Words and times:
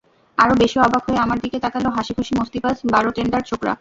আরও 0.37 0.53
বেশি 0.61 0.77
অবাক 0.79 1.01
হয়ে 1.07 1.23
আমার 1.25 1.37
দিকে 1.43 1.57
তাকাল 1.65 1.83
হাসিখুশি 1.97 2.33
মস্তিবাজ 2.39 2.75
বার 2.85 3.03
টেন্ডার 3.17 3.41
ছোকরা। 3.49 3.69